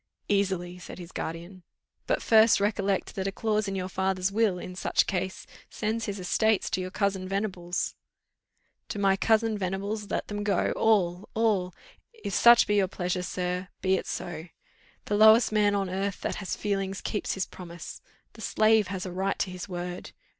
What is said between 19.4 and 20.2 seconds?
his word!